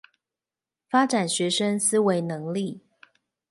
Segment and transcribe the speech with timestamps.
[0.89, 2.81] 發展學生思維能力